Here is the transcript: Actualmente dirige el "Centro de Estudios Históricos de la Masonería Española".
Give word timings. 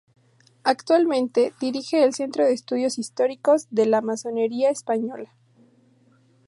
Actualmente 0.63 1.53
dirige 1.61 2.03
el 2.03 2.15
"Centro 2.15 2.43
de 2.43 2.53
Estudios 2.53 2.97
Históricos 2.97 3.67
de 3.69 3.85
la 3.85 4.01
Masonería 4.01 4.71
Española". 4.71 5.35